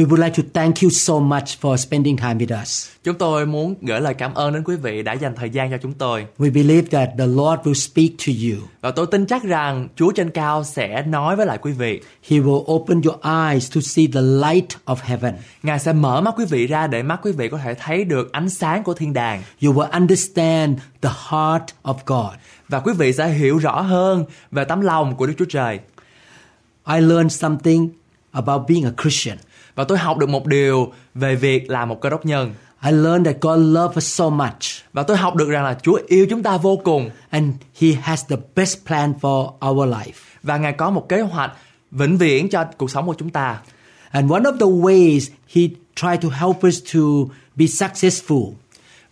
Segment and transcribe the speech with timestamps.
[0.00, 2.88] We would like to thank you so much for spending time with us.
[3.04, 5.76] Chúng tôi muốn gửi lời cảm ơn đến quý vị đã dành thời gian cho
[5.82, 6.26] chúng tôi.
[6.38, 8.68] We believe that the Lord will speak to you.
[8.80, 12.00] Và tôi tin chắc rằng Chúa trên cao sẽ nói với lại quý vị.
[12.28, 15.34] He will open your eyes to see the light of heaven.
[15.62, 18.32] Ngài sẽ mở mắt quý vị ra để mắt quý vị có thể thấy được
[18.32, 19.42] ánh sáng của thiên đàng.
[19.62, 22.34] You will understand the heart of God.
[22.68, 25.80] Và quý vị sẽ hiểu rõ hơn về tấm lòng của Đức Chúa Trời.
[26.94, 27.88] I learned something
[28.32, 29.36] about being a Christian.
[29.80, 32.54] Và tôi học được một điều về việc là một cơ đốc nhân.
[32.84, 35.98] I learned that God loves us so much Và tôi học được rằng là Chúa
[36.08, 37.10] yêu chúng ta vô cùng.
[37.30, 37.46] and
[37.80, 40.12] He has the best plan for our life.
[40.42, 41.52] Và Ngài có một kế hoạch
[41.90, 43.58] vĩnh viễn cho cuộc sống của chúng ta.
[44.10, 45.62] And one of the ways He
[45.96, 47.00] tried to help us to
[47.56, 48.52] be successful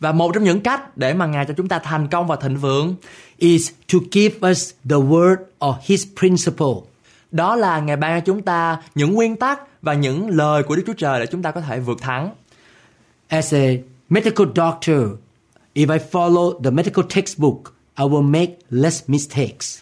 [0.01, 2.57] Và một trong những cách để mà Ngài cho chúng ta thành công và thịnh
[2.57, 2.95] vượng
[3.37, 6.89] is to give us the word or His principle.
[7.33, 10.83] đó là Ngài ban cho chúng ta những nguyên tắc và những lời của Đức
[10.87, 12.31] Chúa Trời để chúng ta có thể vượt thắng.
[13.29, 13.67] As a
[14.09, 15.01] medical doctor,
[15.75, 19.79] if I follow the medical textbook, I will make less mistakes.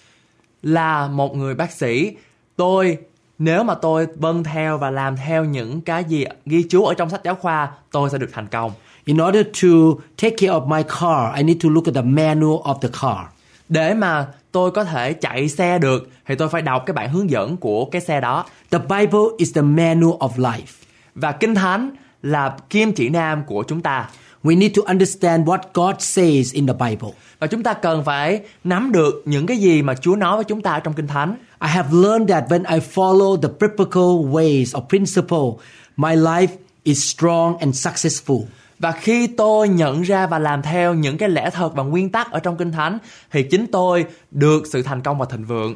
[0.63, 2.17] Là một người bác sĩ,
[2.57, 2.99] tôi
[3.39, 7.11] nếu mà tôi vâng theo và làm theo những cái gì ghi chú ở trong
[7.11, 8.73] sách giáo khoa, tôi sẽ được thành công.
[9.05, 9.69] In order to
[10.17, 13.36] take care of my car, I need to look at the manual of the car.
[13.69, 17.31] Để mà tôi có thể chạy xe được thì tôi phải đọc cái bản hướng
[17.31, 18.45] dẫn của cái xe đó.
[18.71, 20.83] The Bible is the manual of life.
[21.15, 21.91] Và Kinh Thánh
[22.23, 24.09] là kim chỉ nam của chúng ta.
[24.45, 27.09] We need to understand what God says in the Bible.
[27.39, 30.63] Và chúng ta cần phải nắm được những cái gì mà Chúa nói với chúng
[30.63, 31.37] ta trong Kinh Thánh.
[31.63, 36.49] I have learned that when I follow the biblical ways or principle, my life
[36.85, 38.37] is strong and successful.
[38.79, 42.31] Và khi tôi nhận ra và làm theo những cái lẽ thật và nguyên tắc
[42.31, 42.99] ở trong Kinh Thánh
[43.33, 45.75] thì chính tôi được sự thành công và thịnh vượng.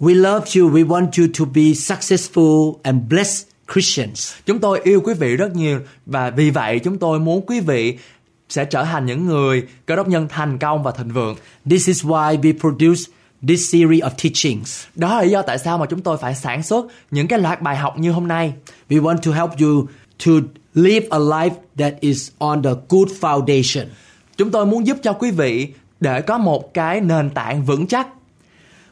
[0.00, 0.70] We love you.
[0.70, 4.32] We want you to be successful and blessed Christians.
[4.46, 7.98] Chúng tôi yêu quý vị rất nhiều và vì vậy chúng tôi muốn quý vị
[8.48, 11.36] sẽ trở thành những người cơ đốc nhân thành công và thịnh vượng.
[11.70, 13.02] This is why we produce
[13.48, 14.84] this series of teachings.
[14.94, 17.62] Đó là lý do tại sao mà chúng tôi phải sản xuất những cái loạt
[17.62, 18.52] bài học như hôm nay.
[18.88, 19.86] We want to help you
[20.26, 20.32] to
[20.74, 23.86] live a life that is on the good foundation.
[24.36, 25.68] Chúng tôi muốn giúp cho quý vị
[26.00, 28.08] để có một cái nền tảng vững chắc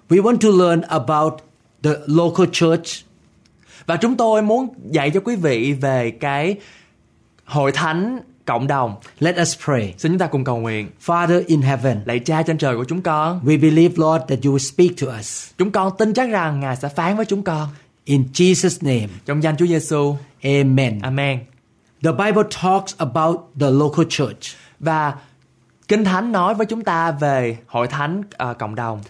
[0.09, 1.33] We want to learn about
[1.83, 3.05] the local church,
[3.87, 6.57] và chúng tôi muốn dạy cho quý vị về cái
[7.45, 8.95] hội thánh cộng đồng.
[9.21, 9.95] let us pray.
[9.99, 10.89] Xin chúng ta cùng cầu nguyện.
[11.07, 14.55] Father in heaven, Lạy Cha trên trời của chúng con, we believe, Lord, that you
[14.57, 15.51] will speak to us.
[15.59, 17.69] chúng con tin chắc rằng Ngài sẽ phán với chúng con.
[18.05, 20.17] In Jesus' name, Trong danh Chúa Giêsu.
[20.43, 20.99] amen.
[21.03, 21.48] Amen.
[22.03, 24.57] The Bible talks about the local church.
[24.81, 25.15] Và
[25.89, 29.01] Kinh Thánh nói với chúng ta về hội thánh ờ, cộng đồng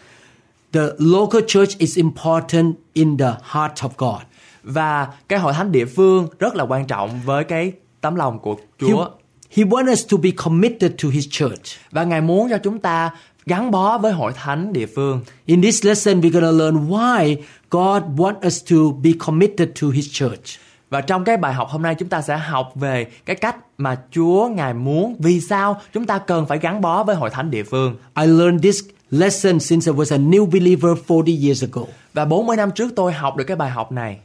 [0.73, 4.23] The local church is important in the heart of God.
[4.63, 8.55] và cái hội thánh địa phương rất là quan trọng với cái tấm lòng của
[8.55, 9.09] He, Chúa.
[9.51, 11.63] he wants us to be committed to His church.
[11.91, 13.11] Và Ngài muốn cho chúng ta
[13.47, 15.21] gắn bó với hội thánh địa phương.
[15.47, 17.37] In this lesson, we're going to learn why
[17.71, 20.59] God wants us to be committed to His church.
[20.91, 23.97] Và trong cái bài học hôm nay chúng ta sẽ học về cái cách mà
[24.11, 27.63] Chúa Ngài muốn vì sao chúng ta cần phải gắn bó với hội thánh địa
[27.63, 27.97] phương.
[28.21, 31.83] I learned this lesson since I was a new believer 40 years ago.
[32.15, 34.19] Và 40 năm trước tôi học được cái bài học này.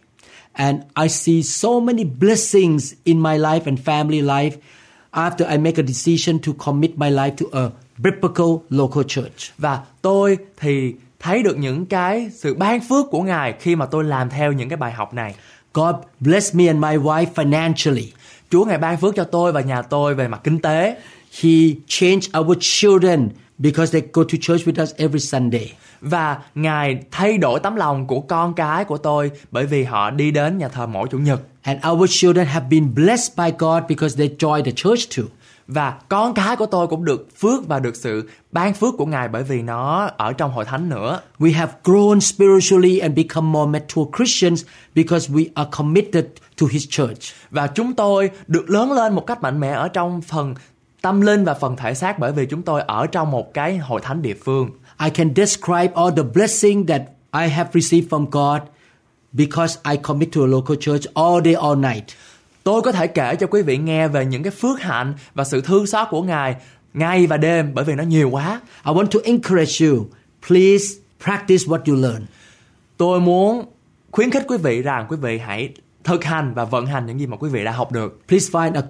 [0.51, 4.51] And I see so many blessings in my life and family life
[5.11, 9.51] after I make a decision to commit my life to a biblical local church.
[9.57, 14.03] Và tôi thì thấy được những cái sự ban phước của Ngài khi mà tôi
[14.03, 15.35] làm theo những cái bài học này.
[15.73, 18.11] God bless me and my wife financially.
[18.51, 20.97] Chúa Ngài ban phước cho tôi và nhà tôi về mặt kinh tế.
[21.41, 21.49] He
[21.87, 25.73] changed our children because they go to church with us every Sunday.
[26.01, 30.31] Và Ngài thay đổi tấm lòng của con cái của tôi bởi vì họ đi
[30.31, 31.41] đến nhà thờ mỗi chủ nhật.
[31.61, 35.25] And our children have been blessed by God because they join the church too.
[35.67, 39.27] Và con cái của tôi cũng được phước và được sự ban phước của Ngài
[39.27, 41.21] bởi vì nó ở trong hội thánh nữa.
[41.39, 44.65] We have grown spiritually and become more mature Christians
[44.95, 46.25] because we are committed
[46.61, 47.21] to His church.
[47.51, 50.55] Và chúng tôi được lớn lên một cách mạnh mẽ ở trong phần
[51.01, 54.01] tâm linh và phần thể xác bởi vì chúng tôi ở trong một cái hội
[54.01, 54.69] thánh địa phương.
[55.03, 57.01] I can describe all the blessing that
[57.33, 58.61] I have received from God
[59.31, 62.03] because I commit to a local church all day, all night.
[62.63, 65.61] Tôi có thể kể cho quý vị nghe về những cái phước hạnh và sự
[65.61, 66.55] thương xót của Ngài
[66.93, 68.61] ngày và đêm bởi vì nó nhiều quá.
[68.85, 70.05] I want to encourage you.
[70.47, 70.85] Please
[71.23, 72.25] practice what you learn.
[72.97, 73.65] Tôi muốn
[74.11, 75.73] khuyến khích quý vị rằng quý vị hãy
[76.03, 78.21] thực hành và vận hành những gì mà quý vị đã học được.
[78.27, 78.81] Please find a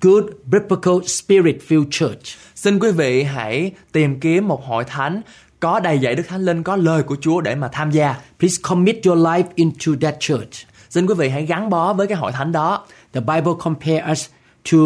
[0.00, 2.38] good biblical spirit-filled church.
[2.54, 5.20] Xin quý vị hãy tìm kiếm một hội thánh
[5.60, 8.14] có đầy dạy Đức Thánh Linh, có lời của Chúa để mà tham gia.
[8.38, 10.66] Please commit your life into that church.
[10.90, 12.86] Xin quý vị hãy gắn bó với cái hội thánh đó.
[13.16, 14.28] The Bible compares us
[14.72, 14.78] to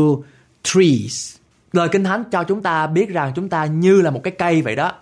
[0.62, 1.36] trees.
[1.72, 4.62] Lời Kinh Thánh cho chúng ta biết rằng chúng ta như là một cái cây
[4.62, 4.92] vậy đó.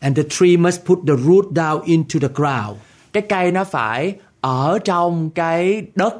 [0.00, 2.76] And the tree must put the root down into the ground.
[3.12, 6.14] Cái cây nó phải ở trong cái đất.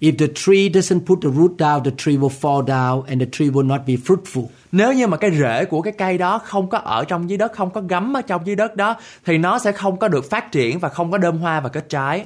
[0.00, 3.28] If the tree doesn't put the root down, the tree will fall down and the
[3.32, 4.46] tree will not be fruitful.
[4.72, 7.52] Nếu như mà cái rễ của cái cây đó không có ở trong dưới đất,
[7.52, 10.52] không có gắm ở trong dưới đất đó thì nó sẽ không có được phát
[10.52, 12.24] triển và không có đơm hoa và kết trái.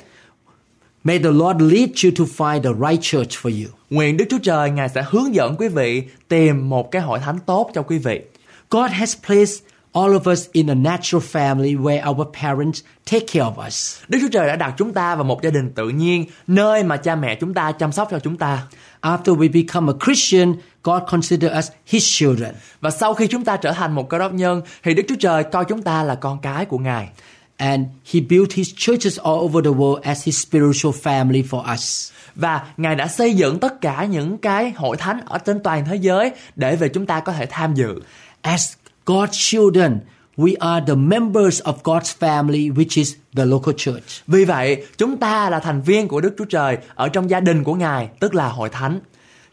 [1.05, 3.71] May the Lord lead you to find the right church for you.
[3.91, 7.39] Nguyện Đức Chúa Trời Ngài sẽ hướng dẫn quý vị tìm một cái hội thánh
[7.47, 8.21] tốt cho quý vị.
[8.71, 13.45] God has placed all of us in a natural family where our parents take care
[13.45, 13.97] of us.
[14.09, 16.97] Đức Chúa Trời đã đặt chúng ta vào một gia đình tự nhiên, nơi mà
[16.97, 18.62] cha mẹ chúng ta chăm sóc cho chúng ta.
[19.01, 20.55] After we become a Christian,
[20.85, 22.55] God considers us His children.
[22.81, 25.45] Và sau khi chúng ta trở thành một cơ đốc nhân thì Đức Chúa Trời
[25.45, 27.09] coi chúng ta là con cái của Ngài.
[27.56, 32.11] And He built His churches all over the world as His spiritual family for us.
[32.35, 35.97] Và Ngài đã xây dựng tất cả những cái hội thánh ở trên toàn thế
[35.97, 38.01] giới để về chúng ta có thể tham dự.
[38.43, 38.73] As
[39.06, 39.99] God's children,
[40.37, 44.03] we are the members of God's family, which is the local church.
[44.27, 47.65] Vì vậy, chúng ta là thành viên của Đức Chúa Trời ở trong gia đình
[47.65, 49.01] của Ngài, tức là hội thánh.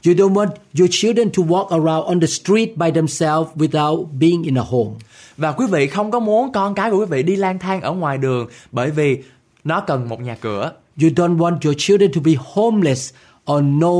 [0.06, 0.50] You don't want
[0.80, 4.92] your children to walk around on the street by themselves without being in a home.
[5.38, 7.92] Và quý vị không có muốn con cái của quý vị đi lang thang ở
[7.92, 9.24] ngoài đường bởi vì
[9.64, 10.72] nó cần một nhà cửa.
[11.02, 13.14] You don't want your children to be homeless
[13.52, 13.92] or no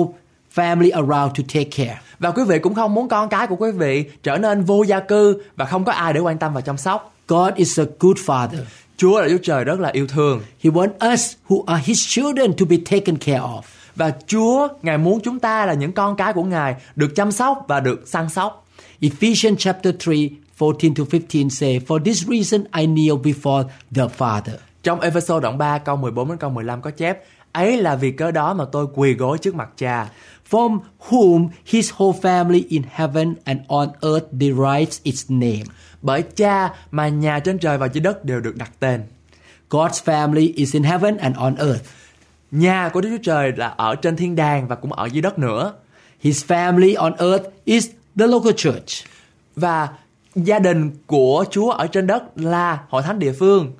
[0.56, 2.00] family around to take care.
[2.20, 5.00] Và quý vị cũng không muốn con cái của quý vị trở nên vô gia
[5.00, 7.16] cư và không có ai để quan tâm và chăm sóc.
[7.28, 8.64] God is a good father.
[8.98, 10.42] Chúa là Chúa Trời rất là yêu thương.
[10.64, 13.62] He wants us who are his children to be taken care of.
[13.96, 17.66] Và Chúa, Ngài muốn chúng ta là những con cái của Ngài được chăm sóc
[17.68, 18.68] và được săn sóc.
[19.02, 20.14] Ephesians chapter 3,
[20.62, 23.64] 14 to 15 say, For this reason I kneel before
[23.96, 24.58] the Father.
[24.84, 28.32] Trong Ephesos đoạn 3 câu 14 đến câu 15 có chép Ấy là vì cớ
[28.32, 30.10] đó mà tôi quỳ gối trước mặt cha
[30.50, 30.80] From
[31.10, 35.64] whom his whole family in heaven and on earth derives its name.
[36.02, 39.04] Bởi cha mà nhà trên trời và dưới đất đều được đặt tên
[39.70, 41.86] God's family is in heaven and on earth.
[42.52, 45.40] Nhà của Đức Chúa Trời là ở trên thiên đàng và cũng ở dưới đất
[45.40, 45.74] nữa
[46.20, 49.08] His family on earth is the local church.
[49.56, 49.90] Và
[50.36, 53.72] gia đình của Chúa ở trên đất là hội thánh địa phương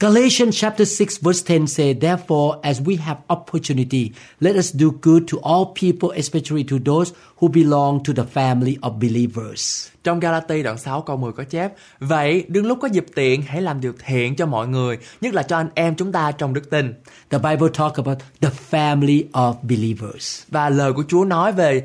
[0.00, 4.10] Galatians chapter 6 verse 10 say, Therefore, as we have opportunity,
[4.40, 8.76] let us do good to all people, especially to those who belong to the family
[8.80, 9.88] of believers.
[10.04, 13.62] Trong Galati đoạn 6 câu 10 có chép Vậy đừng lúc có dịp tiện hãy
[13.62, 16.70] làm điều thiện cho mọi người Nhất là cho anh em chúng ta trong đức
[16.70, 16.94] tin
[17.30, 20.42] The Bible talk about the family of believers.
[20.48, 21.82] Và lời của Chúa nói về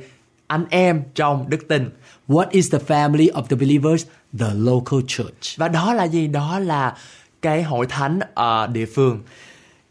[0.47, 1.89] anh em trong đức tin
[2.29, 4.05] What is the family of the believers?
[4.39, 5.57] The local church.
[5.57, 6.27] Và đó là gì?
[6.27, 6.95] Đó là
[7.41, 9.19] cái hội thánh ở địa phương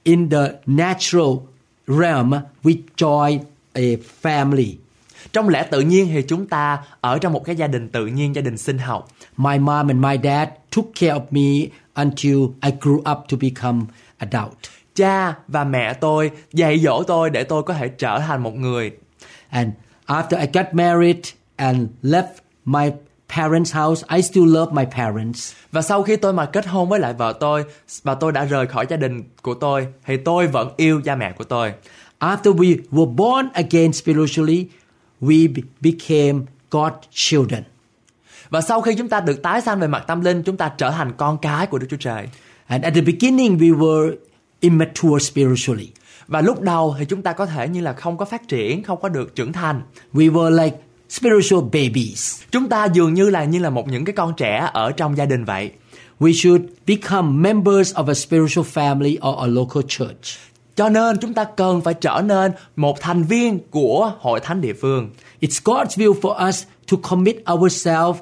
[0.03, 1.37] In the natural
[1.87, 2.33] realm,
[2.63, 3.39] we join
[3.73, 3.83] a
[4.23, 4.75] family.
[5.33, 8.35] Trong lẽ tự nhiên thì chúng ta ở trong một cái gia đình tự nhiên,
[8.35, 12.71] gia đình sinh học My mom and my dad took care of me until I
[12.81, 13.81] grew up to become
[14.19, 14.57] adult.
[14.95, 18.91] Cha và mẹ tôi dạy dỗ tôi để tôi có thể trở thành một người
[19.49, 19.71] And
[20.07, 21.17] after I got married
[21.59, 22.91] and left my
[23.37, 25.53] parents' house, I still love my parents.
[25.73, 27.65] Và sau khi tôi mà kết hôn với lại vợ tôi
[28.03, 31.33] và tôi đã rời khỏi gia đình của tôi thì tôi vẫn yêu cha mẹ
[31.33, 31.73] của tôi.
[32.21, 34.67] After we were born again spiritually,
[35.21, 37.63] we be- became God's children.
[38.51, 40.91] Và sau khi chúng ta được tái sanh về mặt tâm linh, chúng ta trở
[40.91, 42.29] thành con cái của Đức Chúa Trời.
[42.67, 44.17] And at the beginning, we were
[44.61, 45.89] immature spiritually.
[46.27, 49.01] Và lúc đầu thì chúng ta có thể như là không có phát triển, không
[49.01, 49.83] có được trưởng thành.
[50.13, 50.77] We were like
[51.09, 52.43] spiritual babies.
[52.51, 55.25] Chúng ta dường như là như là một những cái con trẻ ở trong gia
[55.25, 55.71] đình vậy.
[56.21, 60.39] We should become members of a spiritual family or a local church.
[60.77, 64.73] Cho nên chúng ta cần phải trở nên một thành viên của hội thánh địa
[64.73, 65.11] phương.
[65.41, 68.21] It's God's will for us to commit ourselves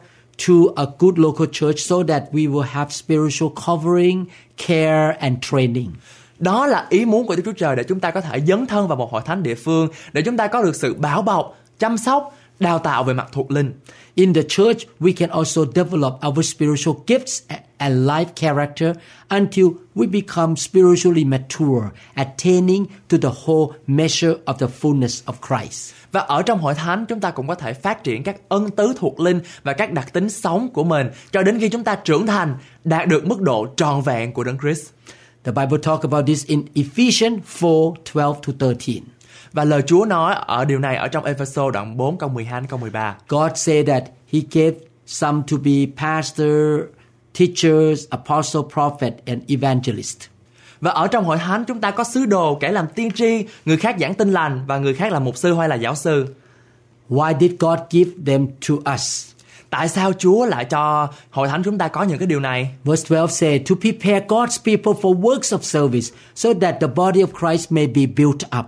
[0.49, 4.25] to a good local church so that we will have spiritual covering,
[4.67, 5.91] care, and training.
[6.39, 8.89] Đó là ý muốn của Đức Chúa Trời để chúng ta có thể dấn thân
[8.89, 11.99] vào một hội thánh địa phương để chúng ta có được sự bảo bọc, chăm
[11.99, 13.73] sóc đào tạo về mặt thuộc linh.
[14.15, 17.41] In the church, we can also develop our spiritual gifts
[17.79, 18.97] and life character
[19.29, 25.93] until we become spiritually mature, attaining to the whole measure of the fullness of Christ.
[26.13, 28.93] Và ở trong hội thánh chúng ta cũng có thể phát triển các ân tứ
[28.97, 32.27] thuộc linh và các đặc tính sống của mình cho đến khi chúng ta trưởng
[32.27, 34.87] thành, đạt được mức độ tròn vẹn của Đấng Christ.
[35.45, 38.95] The Bible talk about this in Ephesians 4 12 to 13.
[39.53, 42.71] Và lời Chúa nói ở điều này ở trong Ephesos đoạn 4 câu 12 đến
[42.71, 43.17] câu 13.
[43.29, 44.77] God said that He gave
[45.07, 46.81] some to be pastor,
[47.39, 50.19] teachers, apostle, prophet, and evangelist.
[50.81, 53.77] Và ở trong hội thánh chúng ta có sứ đồ kẻ làm tiên tri, người
[53.77, 56.35] khác giảng tin lành và người khác là mục sư hay là giáo sư.
[57.09, 59.27] Why did God give them to us?
[59.71, 62.71] Tại sao Chúa lại cho hội thánh chúng ta có những cái điều này?
[62.85, 67.23] Verse 12 says, To prepare God's people for works of service, so that the body
[67.23, 68.67] of Christ may be built up.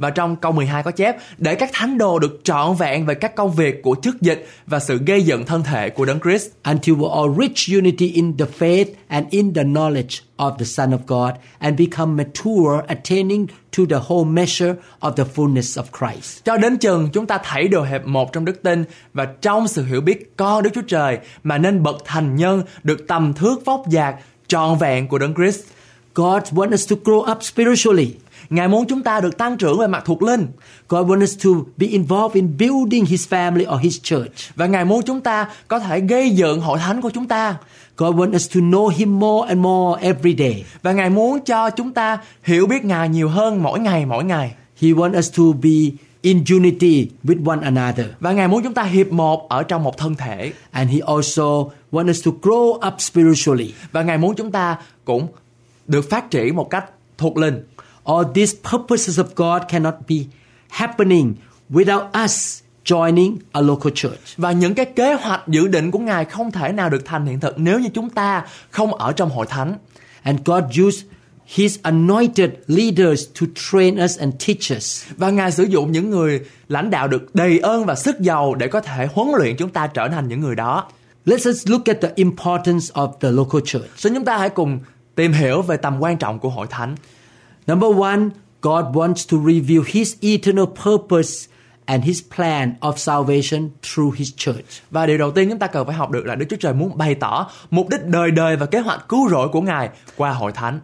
[0.00, 3.34] Và trong câu 12 có chép để các thánh đồ được trọn vẹn về các
[3.34, 6.94] công việc của chức dịch và sự gây dựng thân thể của Đấng Christ until
[6.94, 10.98] we're all rich unity in the faith and in the knowledge of the Son of
[11.06, 16.44] God and become mature, attaining to the whole measure of the fullness of Christ.
[16.44, 19.84] cho đến chừng chúng ta thảy đều hẹp một trong đức tin và trong sự
[19.84, 23.82] hiểu biết con Đức Chúa Trời mà nên bậc thành nhân được tầm thước vóc
[23.86, 24.16] dạc
[24.48, 25.60] trọn vẹn của Đấng Christ.
[26.14, 28.14] God wants us to grow up spiritually.
[28.50, 30.46] Ngài muốn chúng ta được tăng trưởng về mặt thuộc linh
[30.88, 34.32] God wants us to be involved in building His family or His church.
[34.56, 37.56] và Ngài muốn chúng ta có thể gây dựng hội thánh của chúng ta
[37.96, 40.64] God wants us to know Him more and more every day.
[40.82, 44.52] và Ngài muốn cho chúng ta hiểu biết Ngài nhiều hơn mỗi ngày mỗi ngày
[44.80, 45.70] He wants us to be
[46.22, 48.06] in unity with one another.
[48.20, 51.64] và Ngài muốn chúng ta hiệp một ở trong một thân thể And He also
[51.92, 53.74] wants us to grow up spiritually.
[53.92, 55.26] và Ngài muốn chúng ta cũng
[55.86, 56.84] được phát triển một cách
[57.18, 57.62] thuộc linh
[58.10, 60.16] All these purposes of God cannot be
[60.68, 61.34] happening
[61.70, 64.36] without us joining a local church.
[64.36, 67.40] Và những cái kế hoạch dự định của Ngài không thể nào được thành hiện
[67.40, 69.74] thực nếu như chúng ta không ở trong hội thánh.
[70.22, 71.04] And God used
[71.46, 75.04] His anointed leaders to train us and teach us.
[75.16, 78.68] Và Ngài sử dụng những người lãnh đạo được đầy ơn và sức giàu để
[78.68, 80.88] có thể huấn luyện chúng ta trở thành những người đó.
[81.26, 83.86] Let's us look at the importance of the local church.
[83.96, 84.78] Xin chúng ta hãy cùng
[85.14, 86.94] tìm hiểu về tầm quan trọng của hội thánh.
[87.70, 88.20] Number one,
[88.60, 91.48] God wants to reveal His eternal purpose
[91.86, 94.82] and His plan of salvation through His church.
[94.90, 96.98] Và điều đầu tiên chúng ta cần phải học được là Đức Chúa Trời muốn
[96.98, 100.52] bày tỏ mục đích đời đời và kế hoạch cứu rỗi của Ngài qua hội
[100.52, 100.80] thánh.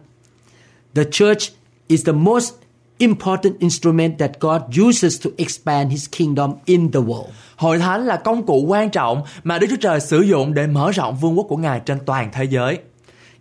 [0.95, 1.51] The church
[1.87, 2.53] is the most
[2.97, 7.29] important instrument that God uses to expand His kingdom in the world.
[7.55, 10.91] Hội thánh là công cụ quan trọng mà Đức Chúa Trời sử dụng để mở
[10.91, 12.77] rộng vương quốc của Ngài trên toàn thế giới.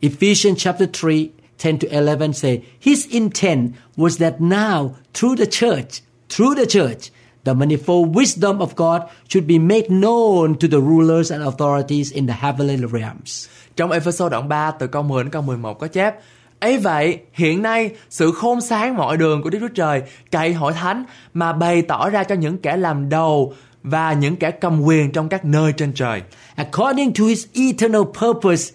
[0.01, 1.11] Ephesians chapter 3,
[1.59, 7.11] 10 to 11 say, His intent was that now, through the church, through the church,
[7.45, 12.27] the manifold wisdom of God should be made known to the rulers and authorities in
[12.27, 13.49] the heavenly realms.
[13.77, 16.15] Trong Ephesos đoạn 3 từ câu 10 đến câu 11 có chép
[16.61, 20.73] ấy vậy, hiện nay sự khôn sáng mọi đường của Đức Chúa Trời cậy hội
[20.73, 25.13] thánh mà bày tỏ ra cho những kẻ làm đầu và những kẻ cầm quyền
[25.13, 26.23] trong các nơi trên trời.
[26.55, 28.75] According to His eternal purpose,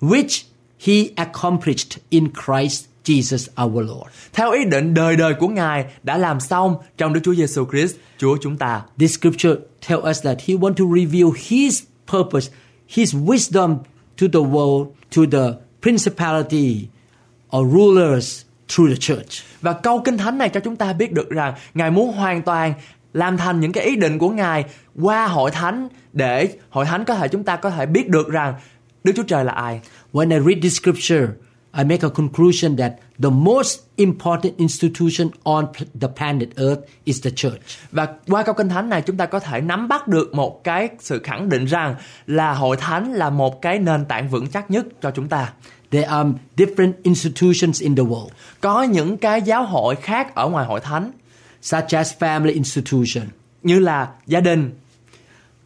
[0.00, 0.42] which
[0.86, 4.10] He accomplished in Christ Jesus our Lord.
[4.32, 7.96] Theo ý định đời đời của Ngài đã làm xong trong Đức Chúa Giêsu Christ,
[8.18, 8.82] Chúa chúng ta.
[8.98, 9.54] This scripture
[9.88, 12.52] tell us that He want to reveal His purpose,
[12.88, 13.76] His wisdom
[14.20, 14.86] to the world,
[15.16, 16.88] to the principality
[17.56, 19.42] or rulers through the church.
[19.60, 22.74] Và câu kinh thánh này cho chúng ta biết được rằng Ngài muốn hoàn toàn
[23.12, 24.64] làm thành những cái ý định của Ngài
[25.02, 28.54] qua hội thánh để hội thánh có thể chúng ta có thể biết được rằng
[29.04, 29.80] Đức Chúa Trời là ai.
[30.12, 31.26] When I read this scripture,
[31.74, 35.66] I make a conclusion that the most important institution on
[36.00, 37.60] the planet Earth is the church.
[37.92, 40.88] Và qua câu kinh thánh này chúng ta có thể nắm bắt được một cái
[41.00, 41.94] sự khẳng định rằng
[42.26, 45.52] là hội thánh là một cái nền tảng vững chắc nhất cho chúng ta.
[45.90, 48.28] There are different institutions in the world,
[48.60, 51.12] Có những cái giáo hội khác ở ngoài hội thánh
[51.62, 53.24] such as family institution,
[53.62, 54.70] như là gia đình,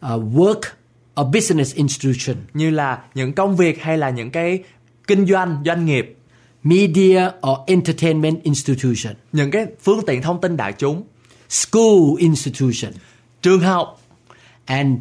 [0.05, 0.61] uh, work
[1.21, 4.63] or business institution, như là những công việc hay là những cái
[5.07, 6.17] kinh doanh, doanh nghiệp,
[6.63, 11.03] media or entertainment institution, những cái phương tiện thông tin đại chúng,
[11.49, 12.91] school institution,
[13.41, 14.01] trường học.
[14.65, 14.97] And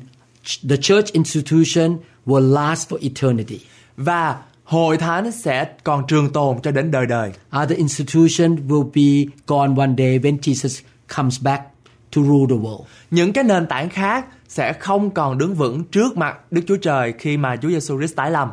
[0.68, 3.60] the church institution will last for eternity.
[3.96, 7.32] và hội thánh sẽ còn trường tồn cho đến đời đời.
[7.62, 10.80] Other institutions will be gone one day when Jesus
[11.16, 11.75] comes back
[12.16, 12.84] to rule the world.
[13.10, 17.14] Những cái nền tảng khác sẽ không còn đứng vững trước mặt Đức Chúa Trời
[17.18, 18.48] khi mà Chúa Giêsu Christ tái lâm.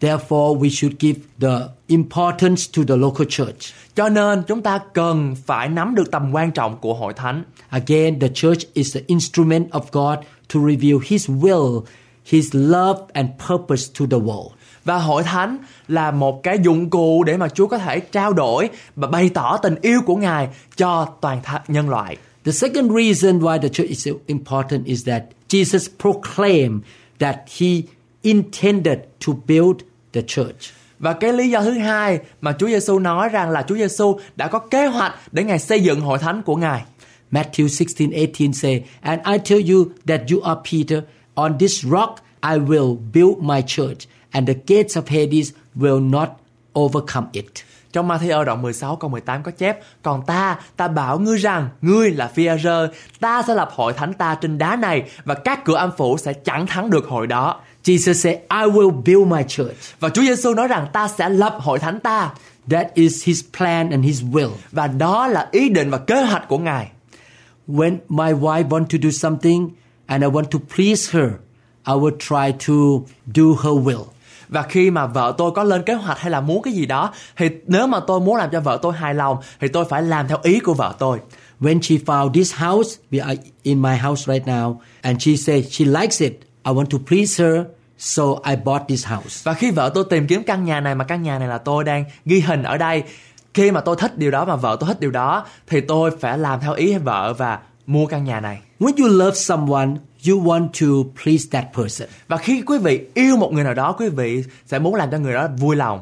[0.00, 3.74] Therefore, we should give the importance to the local church.
[3.94, 7.44] Cho nên chúng ta cần phải nắm được tầm quan trọng của hội thánh.
[7.68, 10.24] Again, the church is the instrument of God
[10.54, 11.82] to reveal His will,
[12.24, 14.48] His love, and purpose to the world.
[14.84, 15.58] Và hội thánh
[15.88, 19.56] là một cái dụng cụ để mà Chúa có thể trao đổi và bày tỏ
[19.56, 22.16] tình yêu của Ngài cho toàn thể nhân loại.
[22.44, 26.82] The second reason why the church is so important is that Jesus proclaimed
[27.18, 27.88] that He
[28.22, 29.82] intended to build
[30.12, 30.72] the church.
[30.98, 34.48] Và cái lý do thứ hai mà Chúa Giêsu nói rằng là Chúa Giêsu đã
[34.48, 36.84] có kế hoạch để Ngài xây dựng hội thánh của Ngài.
[37.30, 40.98] Matthew 16:18 say, "And I tell you that you are Peter,
[41.34, 46.28] on this rock I will build my church, and the gates of Hades will not
[46.74, 51.38] overcome it." Trong Matthew đoạn 16 câu 18 có chép Còn ta, ta bảo ngươi
[51.38, 52.88] rằng Ngươi là phi rơ
[53.20, 56.32] Ta sẽ lập hội thánh ta trên đá này Và các cửa âm phủ sẽ
[56.32, 60.54] chẳng thắng được hội đó Jesus said, "I will build my church." Và Chúa Giêsu
[60.54, 62.30] nói rằng ta sẽ lập hội thánh ta
[62.70, 64.50] That is his plan and his will.
[64.72, 66.90] Và đó là ý định và kế hoạch của Ngài
[67.68, 69.68] When my wife want to do something
[70.06, 71.30] and I want to please her,
[71.86, 72.74] I will try to
[73.34, 74.04] do her will.
[74.48, 77.12] Và khi mà vợ tôi có lên kế hoạch hay là muốn cái gì đó
[77.36, 80.28] Thì nếu mà tôi muốn làm cho vợ tôi hài lòng Thì tôi phải làm
[80.28, 81.18] theo ý của vợ tôi
[81.60, 85.64] When she found this house, we are in my house right now, and she said
[85.70, 86.32] she likes it.
[86.64, 87.66] I want to please her,
[87.98, 89.40] so I bought this house.
[89.44, 91.84] Và khi vợ tôi tìm kiếm căn nhà này mà căn nhà này là tôi
[91.84, 93.02] đang ghi hình ở đây
[93.54, 96.38] Khi mà tôi thích điều đó mà vợ tôi thích điều đó Thì tôi phải
[96.38, 99.88] làm theo ý vợ và mua căn nhà này When you love someone,
[100.28, 103.92] you want to please that person, Và khi quý vị yêu một người nào đó
[103.92, 106.00] Quý vị sẽ muốn làm cho người đó vui lòng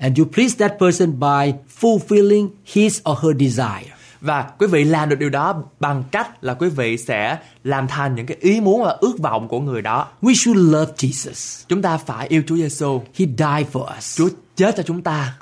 [0.00, 3.94] and you please that person by fulfilling his or her desire.
[4.20, 8.14] Và quý vị làm được điều đó bằng cách là quý vị sẽ làm thành
[8.14, 10.08] những cái ý muốn và ước vọng của người đó.
[10.22, 11.64] We should love Jesus.
[11.68, 12.98] Chúng ta phải yêu Chúa Giêsu.
[12.98, 15.34] He died for us, Chúa chết cho chúng ta.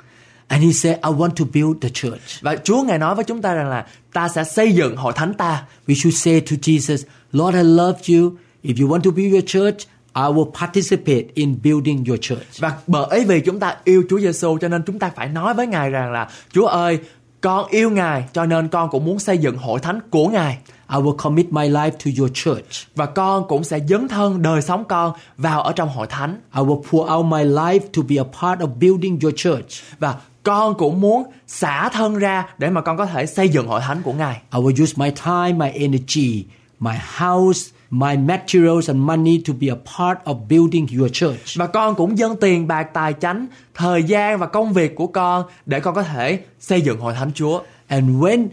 [0.49, 3.41] and he said, "I want to build the church." Và Chúa Ngài nói với chúng
[3.41, 5.63] ta rằng là ta sẽ xây dựng hội thánh ta.
[5.87, 6.97] We should say to Jesus,
[7.31, 8.31] Lord, I love you.
[8.63, 12.59] If you want to build your church, I will participate in building your church.
[12.59, 15.67] Và bởi vì chúng ta yêu Chúa Giêsu cho nên chúng ta phải nói với
[15.67, 16.99] Ngài rằng là Chúa ơi,
[17.41, 20.57] con yêu Ngài cho nên con cũng muốn xây dựng hội thánh của Ngài.
[20.89, 22.87] I will commit my life to your church.
[22.95, 26.37] Và con cũng sẽ dấn thân đời sống con vào ở trong hội thánh.
[26.55, 29.99] I will pour out my life to be a part of building your church.
[29.99, 33.81] Và con cũng muốn xả thân ra để mà con có thể xây dựng hội
[33.81, 34.41] thánh của Ngài.
[34.53, 36.43] I will use my time, my energy,
[36.79, 41.55] my house, my materials and money to be a part of building your church.
[41.55, 45.45] Và con cũng dâng tiền bạc tài chánh, thời gian và công việc của con
[45.65, 47.61] để con có thể xây dựng hội thánh Chúa.
[47.87, 48.47] And when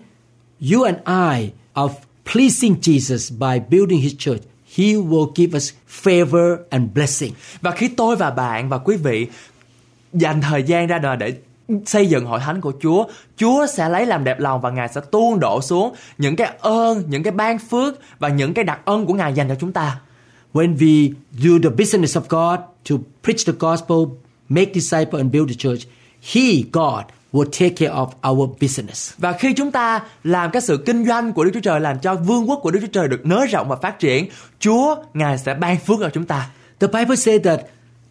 [0.72, 1.94] you and I are
[2.32, 4.42] pleasing Jesus by building his church,
[4.76, 7.32] he will give us favor and blessing.
[7.60, 9.26] Và khi tôi và bạn và quý vị
[10.12, 11.34] dành thời gian ra đời để
[11.86, 13.04] xây dựng hội thánh của Chúa,
[13.36, 17.02] Chúa sẽ lấy làm đẹp lòng và Ngài sẽ tuôn đổ xuống những cái ơn,
[17.08, 20.00] những cái ban phước và những cái đặc ân của Ngài dành cho chúng ta.
[20.52, 23.98] When we do the business of God to preach the gospel,
[24.48, 25.86] make disciples, and build the church,
[26.32, 29.12] He, God, will take care of our business.
[29.18, 32.14] Và khi chúng ta làm cái sự kinh doanh của Đức Chúa Trời làm cho
[32.14, 34.28] vương quốc của Đức Chúa Trời được nới rộng và phát triển,
[34.60, 36.50] Chúa Ngài sẽ ban phước cho chúng ta.
[36.80, 37.60] The Bible says that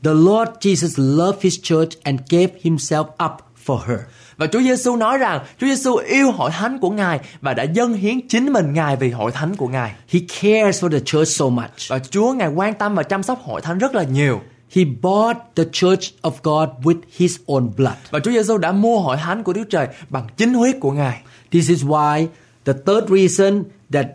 [0.03, 3.99] the Lord Jesus loved His church and gave Himself up for her.
[4.38, 7.93] Và Chúa Giêsu nói rằng Chúa Giêsu yêu hội thánh của Ngài và đã dâng
[7.93, 9.91] hiến chính mình Ngài vì hội thánh của Ngài.
[10.10, 11.88] He cares for the church so much.
[11.88, 14.41] Và Chúa Ngài quan tâm và chăm sóc hội thánh rất là nhiều.
[14.75, 17.95] He bought the church of God with His own blood.
[18.10, 21.21] Và Chúa Giêsu đã mua hội thánh của Đức Trời bằng chính huyết của Ngài.
[21.51, 22.28] This is why
[22.65, 24.06] the third reason that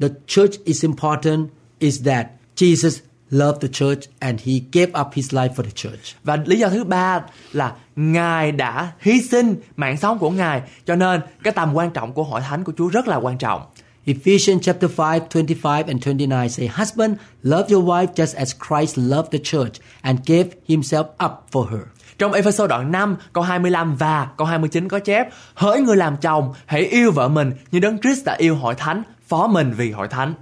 [0.00, 2.98] the church is important is that Jesus
[3.34, 6.16] loved the church and he gave up his life for the church.
[6.24, 7.20] Và lý do thứ ba
[7.52, 12.12] là Ngài đã hy sinh mạng sống của Ngài cho nên cái tầm quan trọng
[12.12, 13.62] của hội thánh của Chúa rất là quan trọng.
[14.06, 19.30] Ephesians chapter 5, 25 and 29 say, Husband, love your wife just as Christ loved
[19.32, 21.80] the church and gave himself up for her.
[22.18, 26.54] Trong Ephesos đoạn 5 câu 25 và câu 29 có chép Hỡi người làm chồng
[26.66, 30.08] hãy yêu vợ mình như Đấng Christ đã yêu hội thánh phó mình vì hội
[30.08, 30.34] thánh.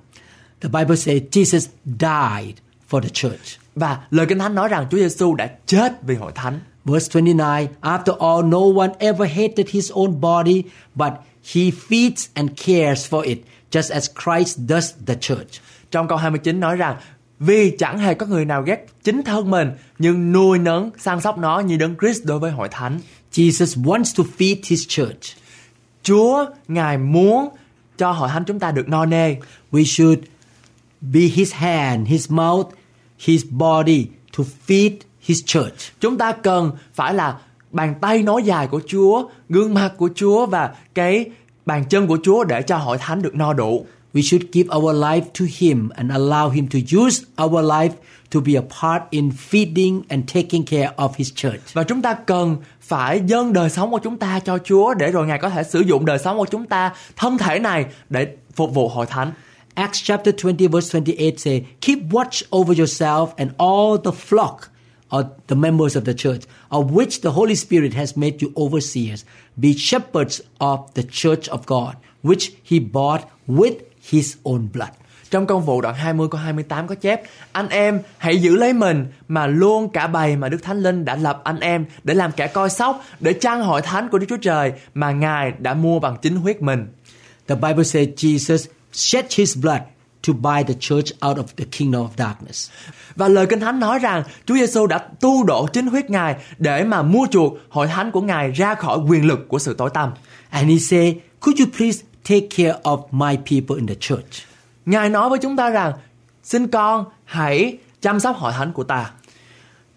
[0.61, 2.57] The Bible says Jesus died
[2.92, 3.59] for the church.
[3.74, 6.61] Và lời Kinh Thánh nói rằng Chúa Giêsu đã chết vì hội thánh.
[6.85, 7.38] Verse 29
[7.81, 10.62] After all, no one ever hated his own body,
[10.94, 11.12] but
[11.55, 13.38] he feeds and cares for it,
[13.70, 15.61] just as Christ does the church.
[15.90, 16.96] Trong câu 29 nói rằng
[17.38, 21.38] vì chẳng hề có người nào ghét chính thân mình nhưng nuôi nấng săn sóc
[21.38, 23.00] nó như Đấng Christ đối với hội thánh.
[23.33, 25.37] Jesus wants to feed his church.
[26.02, 27.48] Chúa Ngài muốn
[27.98, 29.37] cho hội thánh chúng ta được no nê.
[29.72, 30.18] We should
[31.00, 32.66] be his hand, his mouth,
[33.24, 34.06] his body
[34.38, 34.90] to feed
[35.22, 36.00] His church.
[36.00, 37.37] Chúng ta cần phải là
[37.70, 41.26] bàn tay nói dài của Chúa, gương mặt của Chúa và cái
[41.66, 43.87] bàn chân của Chúa để cho hội thánh được no đủ.
[44.14, 47.90] We should give our life to Him and allow Him to use our life
[48.30, 51.72] to be a part in feeding and taking care of His church.
[51.72, 55.26] Và chúng ta cần phải dâng đời sống của chúng ta cho Chúa để rồi
[55.26, 58.74] Ngài có thể sử dụng đời sống của chúng ta, thân thể này để phục
[58.74, 59.32] vụ hội thánh.
[59.76, 64.68] Acts chapter 20 verse 28 say, Keep watch over yourself and all the flock
[65.11, 69.24] or the members of the church, of which the Holy Spirit has made you overseers.
[69.56, 73.76] Be shepherds of the church of God, which he bought with
[74.11, 74.90] his own blood.
[75.30, 79.06] Trong công vụ đoạn 20 câu 28 có chép Anh em hãy giữ lấy mình
[79.28, 82.46] mà luôn cả bầy mà Đức Thánh Linh đã lập anh em để làm kẻ
[82.46, 86.16] coi sóc để chăn hội thánh của Đức Chúa Trời mà Ngài đã mua bằng
[86.22, 86.87] chính huyết mình.
[87.46, 89.81] The Bible says Jesus shed his blood
[90.28, 92.70] to buy the church out of the kingdom of darkness.
[93.16, 96.85] Và lời Kinh Thánh nói rằng Chúa Giêsu đã tu đổ chính huyết Ngài để
[96.85, 100.12] mà mua chuộc hội thánh của Ngài ra khỏi quyền lực của sự tối tăm.
[100.50, 104.46] And he said, Could you please take care of my people in the church?
[104.87, 105.92] Ngài nói với chúng ta rằng
[106.42, 109.11] xin con hãy chăm sóc hội thánh của ta.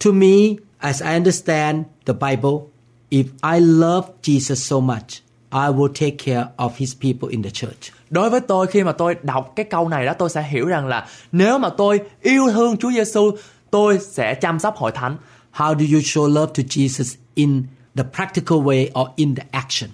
[0.06, 2.70] To me, as I understand the Bible,
[3.10, 7.50] if I love Jesus so much, I will take care of his people in the
[7.50, 7.94] church.
[8.10, 10.88] Đối với tôi khi mà tôi đọc cái câu này đó tôi sẽ hiểu rằng
[10.88, 13.32] là nếu mà tôi yêu thương Chúa Giêsu,
[13.72, 15.18] tôi sẽ chăm sóc hội thánh.
[15.54, 17.64] How do you show love to Jesus in
[17.96, 19.90] the practical way or in the action?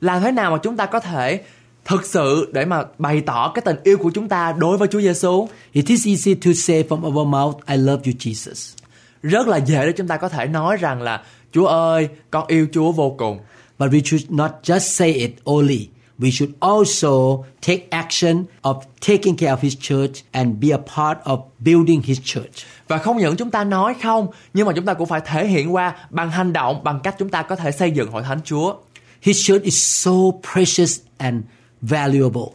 [0.00, 1.40] Làm thế nào mà chúng ta có thể
[1.84, 5.00] thực sự để mà bày tỏ cái tình yêu của chúng ta đối với Chúa
[5.00, 5.48] Giêsu?
[5.72, 8.74] It is easy to say from our mouth, I love you, Jesus.
[9.22, 12.66] Rất là dễ để chúng ta có thể nói rằng là Chúa ơi, con yêu
[12.72, 13.38] Chúa vô cùng.
[13.80, 15.88] But we should not just say it only.
[16.18, 21.18] We should also take action of taking care of his church and be a part
[21.24, 22.64] of building his church.
[22.88, 25.74] Và không những chúng ta nói không, nhưng mà chúng ta cũng phải thể hiện
[25.74, 28.74] qua bằng hành động, bằng cách chúng ta có thể xây dựng hội thánh Chúa.
[29.22, 30.12] His church is so
[30.52, 31.42] precious and
[31.82, 32.46] valuable.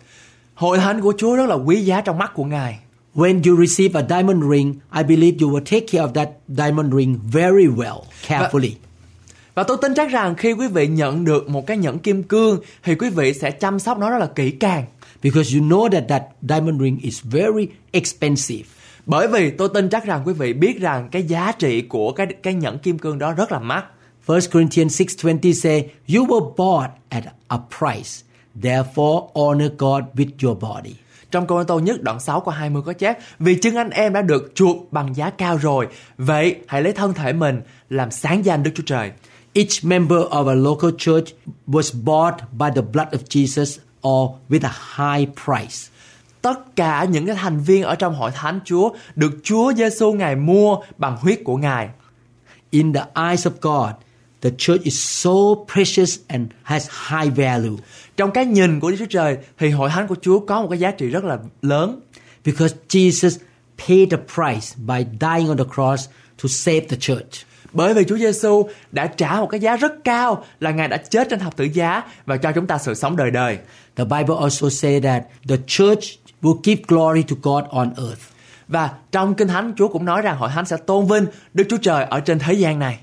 [0.53, 2.79] Hội thánh của Chúa rất là quý giá trong mắt của Ngài.
[3.15, 6.93] When you receive a diamond ring, I believe you will take care of that diamond
[6.93, 8.71] ring very well, carefully.
[8.71, 8.85] Và
[9.63, 12.95] tôi tin chắc rằng khi quý vị nhận được một cái nhẫn kim cương thì
[12.95, 14.85] quý vị sẽ chăm sóc nó rất là kỹ càng.
[15.23, 18.63] Because you know that that diamond ring is very expensive.
[19.05, 22.27] Bởi vì tôi tin chắc rằng quý vị biết rằng cái giá trị của cái
[22.43, 23.85] cái nhẫn kim cương đó rất là mắc.
[24.27, 28.25] 1 Corinthians 6:20 say, "You were bought at a price.
[28.61, 30.95] Therefore honor God with your body."
[31.31, 34.21] Trong câu tô nhất đoạn 6 câu 20 có chép Vì chân anh em đã
[34.21, 35.87] được chuộc bằng giá cao rồi
[36.17, 39.11] Vậy hãy lấy thân thể mình làm sáng danh Đức Chúa Trời
[39.55, 41.33] Each member of a local church
[41.67, 45.89] was bought by the blood of Jesus or with a high price.
[46.41, 50.35] Tất cả những cái thành viên ở trong hội thánh Chúa được Chúa Giêsu Ngài
[50.35, 51.89] mua bằng huyết của Ngài.
[52.69, 53.95] In the eyes of God,
[54.41, 55.31] the church is so
[55.73, 57.77] precious and has high value
[58.17, 60.79] Trong cái nhìn của Đức Chúa Trời thì hội thánh của Chúa có một cái
[60.79, 62.01] giá trị rất là lớn
[62.45, 63.37] because Jesus
[63.87, 66.09] paid the price by dying on the cross
[66.43, 67.45] to save the church.
[67.75, 71.29] Bởi vì Chúa Giêsu đã trả một cái giá rất cao là Ngài đã chết
[71.29, 73.57] trên thập tự giá và cho chúng ta sự sống đời đời.
[73.95, 76.03] The Bible also say that the church
[76.41, 78.21] will give glory to God on earth.
[78.67, 81.77] Và trong Kinh Thánh Chúa cũng nói rằng hội thánh sẽ tôn vinh Đức Chúa
[81.77, 82.99] Trời ở trên thế gian này.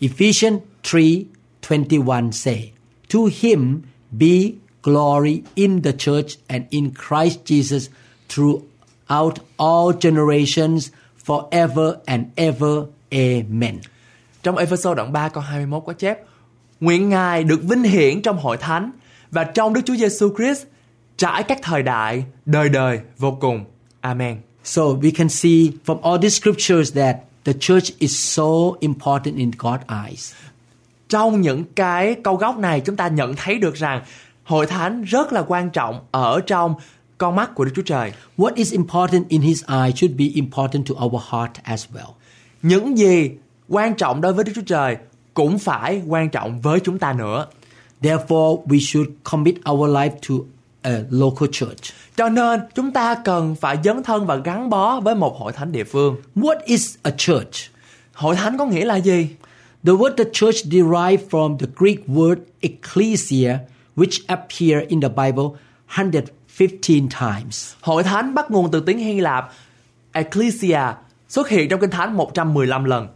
[0.00, 2.70] Ephesians 3:21 say,
[3.14, 4.50] "To him be
[4.82, 7.88] glory in the church and in Christ Jesus
[8.28, 10.88] throughout all generations
[11.26, 12.78] forever and ever.
[13.12, 13.78] Amen."
[14.48, 16.18] Trong Ephesos đoạn 3 câu 21 có chép
[16.80, 18.90] Nguyện Ngài được vinh hiển trong hội thánh
[19.30, 20.62] và trong Đức Chúa Giêsu Christ
[21.16, 23.64] trải các thời đại, đời đời vô cùng.
[24.00, 24.40] Amen.
[24.64, 28.44] So we can see from all these scriptures that the church is so
[28.80, 30.32] important in God's eyes.
[31.08, 34.02] Trong những cái câu gốc này chúng ta nhận thấy được rằng
[34.44, 36.74] hội thánh rất là quan trọng ở trong
[37.18, 38.12] con mắt của Đức Chúa Trời.
[38.36, 42.12] What is important in his eye should be important to our heart as well.
[42.62, 43.30] Những gì
[43.68, 44.96] quan trọng đối với Đức Chúa Trời
[45.34, 47.46] cũng phải quan trọng với chúng ta nữa.
[48.02, 50.34] Therefore, we should commit our life to
[50.82, 51.92] a local church.
[52.16, 55.72] Cho nên chúng ta cần phải dấn thân và gắn bó với một hội thánh
[55.72, 56.16] địa phương.
[56.36, 57.54] What is a church?
[58.12, 59.28] Hội thánh có nghĩa là gì?
[59.84, 63.58] The word the church derived from the Greek word ecclesia,
[63.96, 65.44] which appear in the Bible
[65.96, 67.72] 115 times.
[67.80, 69.52] Hội thánh bắt nguồn từ tiếng Hy Lạp
[70.12, 70.80] Ecclesia
[71.28, 73.08] xuất hiện trong Kinh Thánh 115 lần.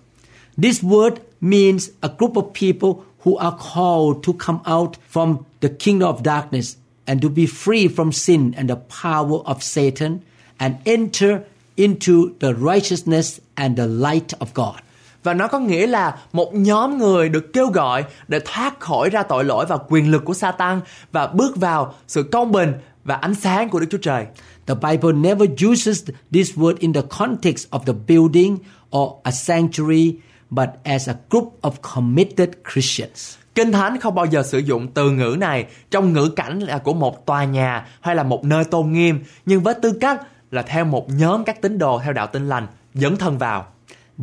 [0.56, 5.68] This word means a group of people who are called to come out from the
[5.68, 10.20] kingdom of darkness and to be free from sin and the power of Satan
[10.58, 11.44] and enter
[11.76, 14.82] into the righteousness and the light of God.
[15.22, 19.22] và nó có nghĩa là một nhóm người được kêu gọi để thoát khỏi ra
[19.22, 20.80] tội lỗi và quyền lực của Satan
[21.12, 22.72] và bước vào sự công bình
[23.04, 24.26] và ánh sáng của Đức Chúa Trời.
[24.66, 28.58] The Bible never uses this word in the context of the building
[28.96, 30.14] or a sanctuary,
[30.52, 33.36] but as a group of committed Christians.
[33.54, 36.94] Kinh Thánh không bao giờ sử dụng từ ngữ này trong ngữ cảnh là của
[36.94, 40.84] một tòa nhà hay là một nơi tôn nghiêm, nhưng với tư cách là theo
[40.84, 43.66] một nhóm các tín đồ theo đạo tin lành dấn thân vào.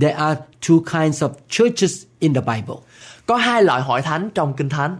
[0.01, 2.75] There are two kinds of churches in the Bible.
[3.25, 4.97] Có hai loại hội thánh trong Kinh Thánh.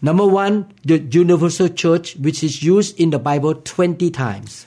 [0.00, 0.52] Number one,
[0.88, 4.64] the universal church, which is used in the Bible 20 times.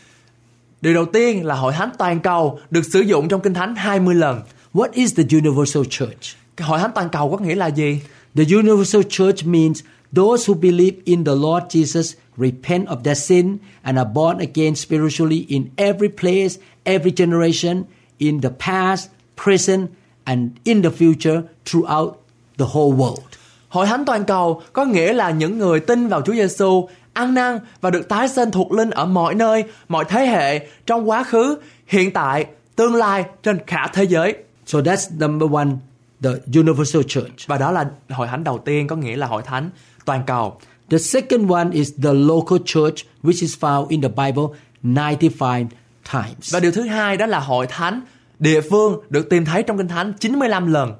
[0.81, 4.15] Điều đầu tiên là hội thánh toàn cầu được sử dụng trong Kinh Thánh 20
[4.15, 4.41] lần.
[4.73, 6.35] What is the universal church?
[6.57, 7.99] Cái hội thánh toàn cầu có nghĩa là gì?
[8.35, 9.81] The universal church means
[10.15, 14.75] those who believe in the Lord Jesus repent of their sin and are born again
[14.75, 17.83] spiritually in every place, every generation,
[18.17, 19.09] in the past,
[19.45, 19.89] present,
[20.23, 22.13] and in the future throughout
[22.57, 23.23] the whole world.
[23.69, 27.59] Hội thánh toàn cầu có nghĩa là những người tin vào Chúa Giêsu ăn năn
[27.81, 31.57] và được tái sinh thuộc linh ở mọi nơi, mọi thế hệ, trong quá khứ,
[31.87, 34.35] hiện tại, tương lai trên cả thế giới.
[34.65, 35.69] So that's number one,
[36.21, 37.47] the universal church.
[37.47, 39.69] Và đó là hội thánh đầu tiên có nghĩa là hội thánh
[40.05, 40.59] toàn cầu.
[40.89, 44.43] The second one is the local church, which is found in the Bible
[44.83, 45.67] 95
[46.13, 46.53] times.
[46.53, 48.01] Và điều thứ hai đó là hội thánh
[48.39, 50.93] địa phương được tìm thấy trong Kinh Thánh 95 lần.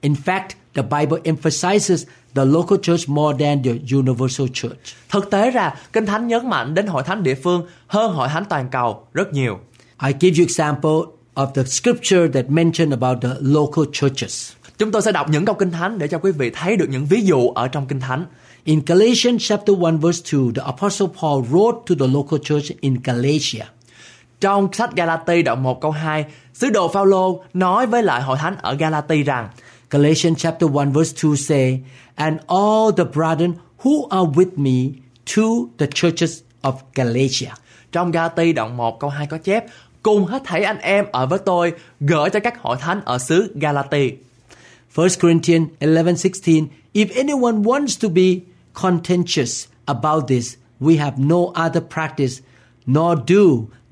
[0.00, 4.76] In fact, the Bible emphasizes the local church more than the universal church.
[5.10, 8.44] Thực tế ra, Kinh Thánh nhấn mạnh đến hội thánh địa phương hơn hội thánh
[8.44, 9.58] toàn cầu rất nhiều.
[10.06, 14.52] I give you example of the scripture that mention about the local churches.
[14.78, 17.06] Chúng tôi sẽ đọc những câu Kinh Thánh để cho quý vị thấy được những
[17.06, 18.24] ví dụ ở trong Kinh Thánh.
[18.64, 22.96] In Galatians chapter 1 verse 2, the apostle Paul wrote to the local church in
[23.04, 23.64] Galatia.
[24.40, 28.56] Trong sách Galati đoạn 1 câu 2, sứ đồ Phaolô nói với lại hội thánh
[28.62, 29.48] ở Galati rằng
[29.90, 31.80] Galatians chapter 1 verse 2 say,
[32.14, 35.00] And all the brethren who are with me
[35.36, 35.42] to
[35.78, 37.50] the churches of Galatia.
[37.92, 39.64] trong Galati đoạn 1 câu 2 có chép
[40.06, 43.52] cùng hết thảy anh em ở với tôi gửi cho các hội thánh ở xứ
[43.54, 44.12] Galati.
[44.96, 51.82] 1 Corinthians 11:16 If anyone wants to be contentious about this, we have no other
[51.94, 52.34] practice
[52.86, 53.40] nor do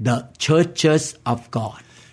[0.04, 1.72] the churches of God.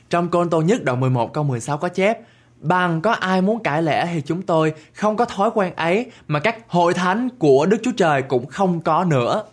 [0.09, 2.19] Trong Côn Tô nhất đoạn 11 câu 16 có chép
[2.59, 6.39] Bằng có ai muốn cãi lẽ thì chúng tôi không có thói quen ấy mà
[6.39, 9.43] các hội thánh của Đức Chúa Trời cũng không có nữa.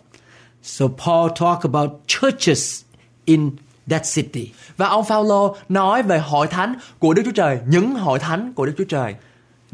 [0.63, 2.81] So Paul talk about churches
[3.25, 3.51] in
[3.89, 4.51] that city.
[4.77, 8.65] Và ông Phaolô nói về hội thánh của Đức Chúa Trời, những hội thánh của
[8.65, 9.15] Đức Chúa Trời.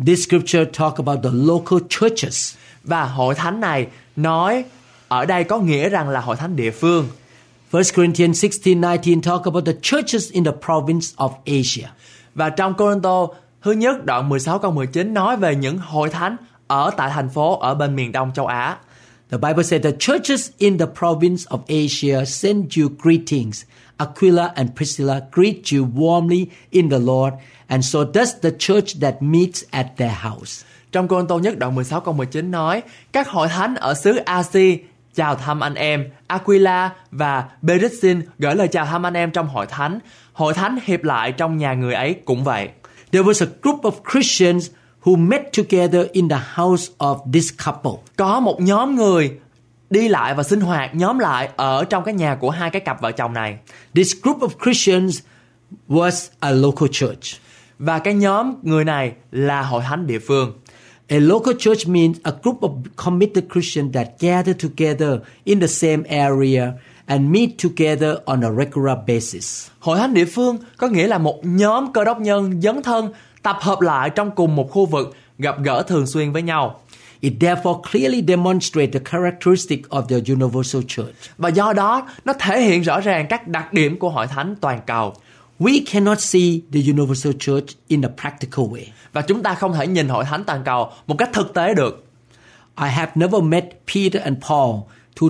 [0.06, 2.56] This scripture talk about the local churches.
[2.84, 4.66] Và hội thánh này nói
[5.08, 7.08] ở đây có nghĩa rằng là hội thánh địa phương.
[7.72, 11.88] 1 Corinthians 16:19 talk about the churches in the province of Asia.
[12.36, 13.28] Và trong Corinto
[13.62, 17.60] thứ nhất đoạn 16 câu 19 nói về những hội thánh ở tại thành phố
[17.60, 18.78] ở bên miền đông châu Á.
[19.32, 23.64] The Bible said the churches in the province of Asia send you greetings.
[23.98, 27.34] Aquila and Priscilla greet you warmly in the Lord,
[27.68, 30.66] and so does the church that meets at their house.
[30.92, 32.82] Trong Corinto nhất đoạn 16 câu 19 nói
[33.12, 34.78] các hội thánh ở xứ Asia
[35.16, 36.10] chào thăm anh em.
[36.28, 40.00] Aquila và Beresin gửi lời chào thăm anh em trong hội thánh.
[40.34, 42.70] Hội thánh hiệp lại trong nhà người ấy cũng vậy.
[43.12, 44.70] There was a group of Christians
[45.04, 47.92] who met together in the house of this couple.
[48.16, 49.32] Có một nhóm người
[49.90, 53.02] đi lại và sinh hoạt nhóm lại ở trong cái nhà của hai cái cặp
[53.02, 53.58] vợ chồng này.
[53.96, 55.20] This group of Christians
[55.90, 57.42] was a local church.
[57.80, 60.54] Và cái nhóm người này là hội thánh địa phương.
[61.08, 66.04] A local church means a group of committed Christians that gather together in the same
[66.10, 66.72] area
[67.06, 69.68] and meet together on a regular basis.
[69.80, 73.58] Hội thánh địa phương có nghĩa là một nhóm cơ đốc nhân dấn thân tập
[73.62, 76.82] hợp lại trong cùng một khu vực gặp gỡ thường xuyên với nhau.
[77.26, 81.16] It therefore clearly demonstrates the characteristic of the universal church.
[81.38, 84.80] Và do đó nó thể hiện rõ ràng các đặc điểm của hội thánh toàn
[84.86, 85.14] cầu.
[85.60, 88.84] We cannot see the universal church in a practical way.
[89.14, 92.06] Và chúng ta không thể nhìn hội thánh toàn cầu một cách thực tế được.
[92.82, 94.76] I have never met Peter and Paul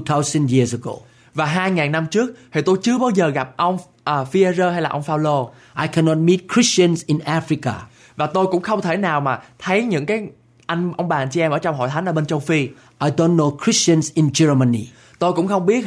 [0.05, 0.93] 2000 years ago.
[1.33, 4.89] Và 2.000 năm trước thì tôi chưa bao giờ gặp ông à, Phi-e-rơ hay là
[4.89, 7.73] ông Phaolô I cannot meet Christians in Africa.
[8.15, 10.27] và tôi cũng không thể nào mà thấy những cái
[10.65, 12.59] anh ông bà chị em ở trong hội thánh ở bên châu Phi.
[12.99, 14.87] I don't know Christians in Germany.
[15.19, 15.85] Tôi cũng không biết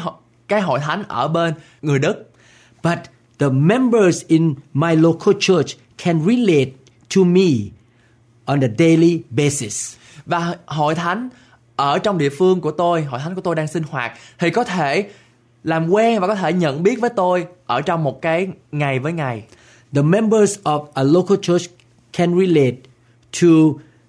[0.48, 2.30] cái hội thánh ở bên người Đức.
[2.82, 2.98] But
[3.38, 6.70] the members in my local church can relate
[7.16, 7.48] to me
[8.44, 9.96] on a daily basis.
[10.26, 11.28] Và hội thánh
[11.76, 14.64] ở trong địa phương của tôi, hội thánh của tôi đang sinh hoạt thì có
[14.64, 15.10] thể
[15.64, 19.12] làm quen và có thể nhận biết với tôi ở trong một cái ngày với
[19.12, 19.42] ngày.
[19.94, 21.70] The members of a local church
[22.12, 22.76] can relate
[23.40, 23.48] to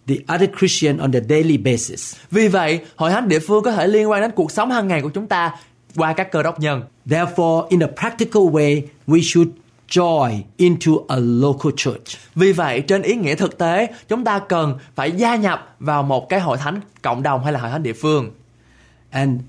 [0.09, 2.15] the other Christian on the daily basis.
[2.31, 5.01] Vì vậy, hội thánh địa phương có thể liên quan đến cuộc sống hàng ngày
[5.01, 5.51] của chúng ta
[5.95, 6.83] qua các cơ đốc nhân.
[7.05, 9.49] Therefore, in a practical way, we should
[9.89, 12.17] join into a local church.
[12.35, 16.29] Vì vậy, trên ý nghĩa thực tế, chúng ta cần phải gia nhập vào một
[16.29, 18.31] cái hội thánh cộng đồng hay là hội thánh địa phương.
[19.09, 19.41] And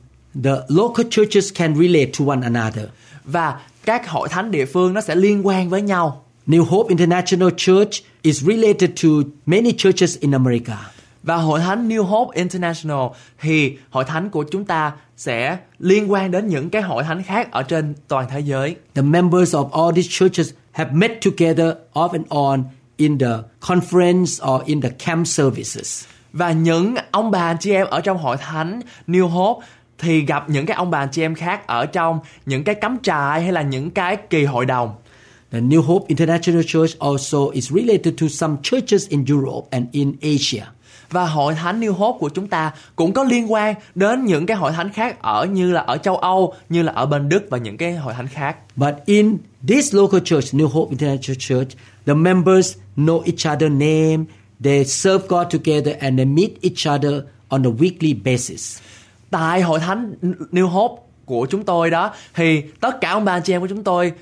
[0.45, 2.85] the local churches can relate to one another.
[3.25, 6.25] Và các hội thánh địa phương nó sẽ liên quan với nhau.
[6.47, 7.91] New Hope International Church
[8.23, 9.09] is related to
[9.47, 10.77] many churches in America.
[11.23, 13.07] Và hội thánh New Hope International
[13.41, 17.51] thì hội thánh của chúng ta sẽ liên quan đến những cái hội thánh khác
[17.51, 18.77] ở trên toàn thế giới.
[18.95, 22.65] The members of all these churches have met together off and on
[22.97, 26.05] in the conference or in the camp services.
[26.33, 29.67] Và những ông bà chị em ở trong hội thánh New Hope
[29.99, 33.43] thì gặp những cái ông bà chị em khác ở trong những cái cắm trại
[33.43, 34.95] hay là những cái kỳ hội đồng.
[35.53, 40.13] The New Hope International Church also is related to some churches in Europe and in
[40.23, 40.63] Asia.
[41.11, 44.57] Và hội thánh New Hope của chúng ta cũng có liên quan đến những cái
[44.57, 47.59] hội thánh khác ở như là ở châu Âu, như là ở bên Đức và
[47.59, 48.57] những cái hội thánh khác.
[48.77, 51.69] But in this local church, New Hope International Church,
[52.07, 54.25] the members know each other's name,
[54.65, 57.15] they serve God together, and they meet each other
[57.49, 58.79] on a weekly basis.
[59.31, 60.15] Tại hội thánh
[60.53, 63.69] New Hope của chúng tôi đó thì tất cả ông bà anh chị em của
[63.69, 64.13] chúng tôi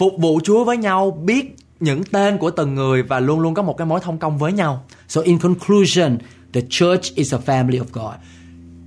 [0.00, 3.62] phục vụ Chúa với nhau, biết những tên của từng người và luôn luôn có
[3.62, 4.84] một cái mối thông công với nhau.
[5.08, 6.18] So, in conclusion,
[6.52, 8.14] the church is a family of God.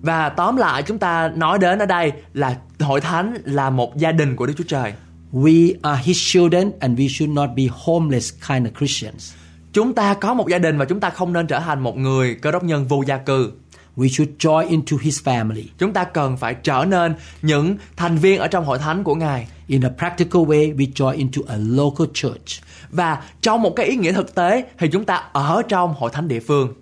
[0.02, 4.12] Và tóm lại chúng ta nói đến ở đây là hội thánh là một gia
[4.12, 4.94] đình của Đức Chúa Trời.
[5.34, 9.34] We are His children, and we should not be homeless kind of Christians.
[9.74, 12.36] Chúng ta có một gia đình và chúng ta không nên trở thành một người
[12.36, 13.52] cơ đốc nhân vô gia cư.
[13.98, 15.64] We should join into His family.
[15.78, 19.48] Chúng ta cần phải trở nên những thành viên ở trong hội thánh của Ngài.
[19.68, 22.64] In a practical way, we join into a local church.
[22.92, 26.28] Và trong một cái ý nghĩa thực tế thì chúng ta ở trong hội thánh
[26.28, 26.74] địa phương.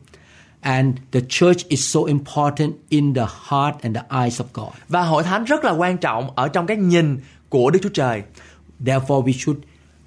[0.62, 4.74] And the church is so important in the heart and the eyes of God.
[4.90, 8.24] Và hội thánh rất là quan trọng ở trong cái nhìn của Đức Chúa Trời.
[8.86, 9.62] Therefore, we should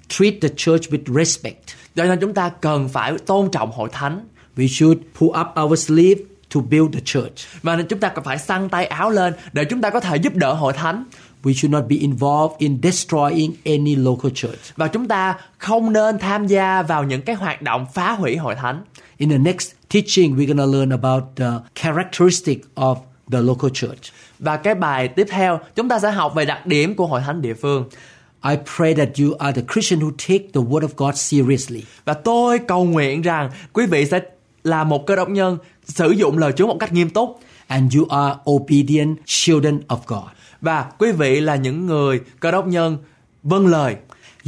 [0.09, 1.63] treat the church with respect.
[1.95, 4.27] Cho nên chúng ta cần phải tôn trọng hội thánh.
[4.57, 6.21] We should pull up our sleeve
[6.55, 7.61] to build the church.
[7.61, 10.15] Và nên chúng ta cần phải săn tay áo lên để chúng ta có thể
[10.15, 11.03] giúp đỡ hội thánh.
[11.45, 14.59] We should not be involved in destroying any local church.
[14.75, 18.55] Và chúng ta không nên tham gia vào những cái hoạt động phá hủy hội
[18.55, 18.83] thánh.
[19.17, 22.95] In the next teaching, we're going to learn about the characteristic of
[23.31, 24.13] the local church.
[24.39, 27.41] Và cái bài tiếp theo chúng ta sẽ học về đặc điểm của hội thánh
[27.41, 27.85] địa phương.
[28.49, 31.83] I pray that you are the Christian who take the word of God seriously.
[32.05, 34.19] Và tôi cầu nguyện rằng quý vị sẽ
[34.63, 38.05] là một cơ đốc nhân sử dụng lời Chúa một cách nghiêm túc and you
[38.09, 40.34] are obedient children of God.
[40.65, 42.97] Và quý vị là những người cơ đốc nhân
[43.43, 43.95] vâng lời.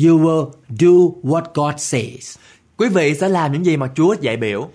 [0.06, 2.38] You will do what God says.
[2.78, 4.70] Quý vị sẽ làm những gì mà Chúa dạy biểu.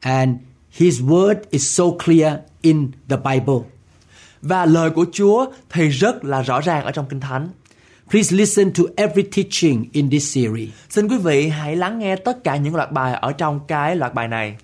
[0.00, 0.36] And
[0.70, 3.68] His word is so clear in the Bible.
[4.42, 7.48] Và lời của Chúa thì rất là rõ ràng ở trong Kinh Thánh.
[8.10, 10.68] Please listen to every teaching in this series.
[10.90, 14.14] Xin quý vị hãy lắng nghe tất cả những loạt bài ở trong cái loạt
[14.14, 14.56] bài này.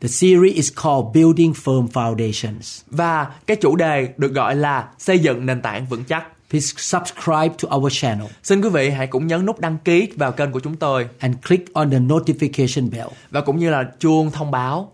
[0.00, 2.82] The series is called Building Firm Foundations.
[2.90, 6.24] Và cái chủ đề được gọi là xây dựng nền tảng vững chắc.
[6.50, 10.32] Please subscribe to our channel Xin quý vị hãy cũng nhấn nút đăng ký vào
[10.32, 13.08] kênh của chúng tôi and click on the notification bell.
[13.30, 14.90] và cũng như là chuông thông báo.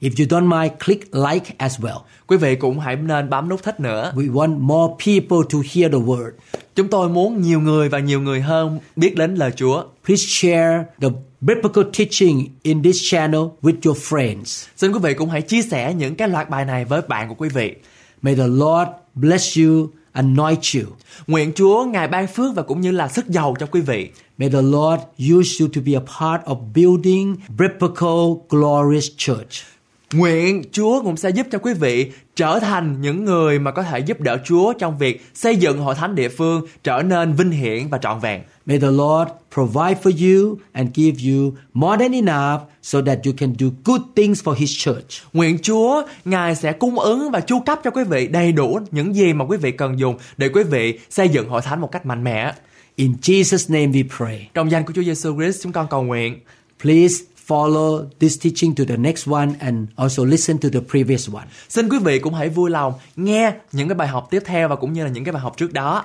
[0.00, 1.98] If you don't mind, click like as well.
[2.26, 4.12] Quý vị cũng hãy nên bấm nút thích nữa.
[4.16, 6.30] We want more people to hear the word.
[6.74, 9.84] Chúng tôi muốn nhiều người và nhiều người hơn biết đến lời Chúa.
[10.06, 11.08] Please share the
[11.40, 14.66] biblical teaching in this channel with your friends.
[14.76, 17.34] Xin quý vị cũng hãy chia sẻ những cái loạt bài này với bạn của
[17.34, 17.74] quý vị.
[18.22, 20.82] May the Lord bless you, anoint you.
[21.26, 24.10] Nguyện Chúa Ngài ban phước và cũng như là sức giàu cho quý vị.
[24.38, 25.02] May the Lord
[25.38, 29.79] use you to be a part of building biblical glorious church.
[30.14, 33.98] Nguyện Chúa cũng sẽ giúp cho quý vị trở thành những người mà có thể
[33.98, 37.88] giúp đỡ Chúa trong việc xây dựng hội thánh địa phương trở nên vinh hiển
[37.88, 38.42] và trọn vẹn.
[38.66, 43.32] May the Lord provide for you and give you more than enough so that you
[43.36, 45.22] can do good things for His church.
[45.32, 49.14] Nguyện Chúa Ngài sẽ cung ứng và chu cấp cho quý vị đầy đủ những
[49.14, 52.06] gì mà quý vị cần dùng để quý vị xây dựng hội thánh một cách
[52.06, 52.52] mạnh mẽ.
[52.96, 54.48] In Jesus' name we pray.
[54.54, 56.40] Trong danh của Chúa Giêsu Christ chúng con cầu nguyện.
[56.82, 61.44] Please follow this teaching to the next one and also listen to the previous one.
[61.68, 64.76] Xin quý vị cũng hãy vui lòng nghe những cái bài học tiếp theo và
[64.76, 66.04] cũng như là những cái bài học trước đó.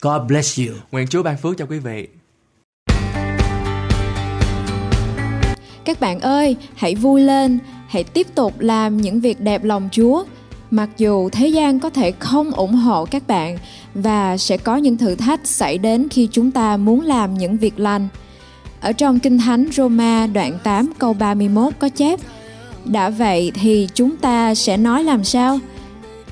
[0.00, 0.74] God bless you.
[0.92, 2.08] Nguyện Chúa ban phước cho quý vị.
[5.84, 10.24] Các bạn ơi, hãy vui lên, hãy tiếp tục làm những việc đẹp lòng Chúa.
[10.70, 13.58] Mặc dù thế gian có thể không ủng hộ các bạn
[13.94, 17.78] và sẽ có những thử thách xảy đến khi chúng ta muốn làm những việc
[17.78, 18.08] lành.
[18.80, 22.20] Ở trong Kinh Thánh Roma đoạn 8 câu 31 có chép
[22.84, 25.58] Đã vậy thì chúng ta sẽ nói làm sao?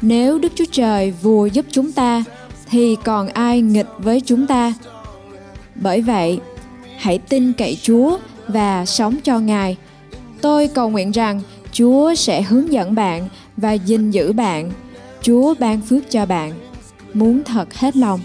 [0.03, 2.25] Nếu Đức Chúa Trời vua giúp chúng ta
[2.71, 4.75] thì còn ai nghịch với chúng ta?
[5.75, 6.41] Bởi vậy,
[6.99, 8.19] hãy tin cậy Chúa
[8.49, 9.77] và sống cho Ngài.
[10.41, 11.41] Tôi cầu nguyện rằng
[11.73, 14.71] Chúa sẽ hướng dẫn bạn và gìn giữ bạn.
[15.23, 16.53] Chúa ban phước cho bạn.
[17.15, 18.21] Muốn thật hết lòng.